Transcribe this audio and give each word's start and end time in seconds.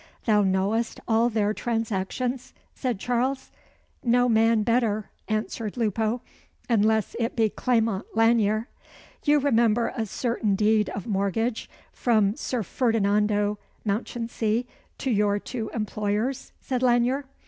"Thou 0.25 0.41
knowest 0.41 0.99
all 1.07 1.29
their 1.29 1.53
transactions?" 1.53 2.55
said 2.73 2.97
Charles. 2.99 3.51
"No 4.03 4.27
man 4.27 4.63
better," 4.63 5.11
answered 5.27 5.77
Lupo; 5.77 6.23
"unless 6.67 7.15
it 7.19 7.35
be 7.35 7.49
Clement 7.51 8.05
Lanyere." 8.15 8.67
"You 9.25 9.37
remember 9.39 9.93
a 9.95 10.07
certain 10.07 10.55
deed 10.55 10.89
of 10.89 11.05
mortgage 11.05 11.69
from 11.93 12.35
Sir 12.35 12.63
Ferdinando 12.63 13.59
Mounchensey 13.85 14.65
to 14.97 15.11
your 15.11 15.37
two 15.37 15.69
employers?" 15.71 16.51
said 16.59 16.81
Lanyere. 16.81 17.25